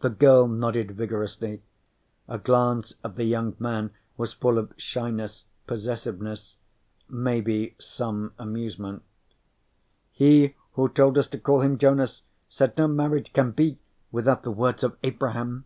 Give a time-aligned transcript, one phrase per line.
[0.00, 1.62] The girl nodded vigorously.
[2.26, 6.56] A glance at the young man was full of shyness, possessiveness,
[7.08, 9.04] maybe some amusement.
[10.10, 13.78] "He who told us to call him Jonas said no marriage can be
[14.10, 15.64] without the words of Abraham."